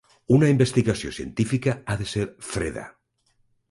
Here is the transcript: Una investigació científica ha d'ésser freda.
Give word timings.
Una 0.37 0.47
investigació 0.53 1.13
científica 1.19 1.77
ha 1.95 2.01
d'ésser 2.03 2.27
freda. 2.53 2.91